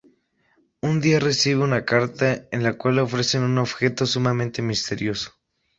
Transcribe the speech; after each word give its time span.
Un 0.81 0.99
día 0.99 1.19
recibe 1.19 1.61
una 1.63 1.85
carta 1.85 2.47
en 2.51 2.63
la 2.63 2.75
cual 2.75 2.95
le 2.95 3.01
ofrecen 3.01 3.43
un 3.43 3.59
objeto 3.59 4.07
sumamente 4.07 4.63
misterioso. 4.63 5.33